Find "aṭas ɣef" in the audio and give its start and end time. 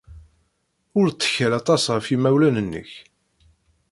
1.59-2.05